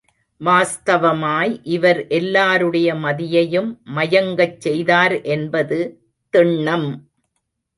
வாஸ்தவமாய் 0.41 1.61
இவர் 1.71 2.07
எல்லாருடைய 2.09 2.95
மதியையும் 2.95 3.69
மயங்கச் 3.95 4.59
செய்தார் 4.59 5.21
என்பது 5.29 5.79
திண்ணம்! 6.33 6.89